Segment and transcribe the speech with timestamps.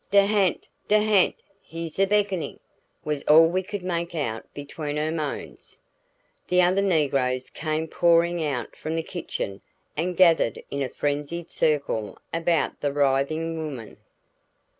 [0.09, 0.67] "De ha'nt!
[0.87, 1.35] De ha'nt!
[1.61, 2.59] He's a beckoning,"
[3.05, 5.77] was all we could make out between her moans.
[6.47, 9.61] The other negroes came pouring out from the kitchen
[9.95, 13.97] and gathered in a frenzied circle about the writhing woman.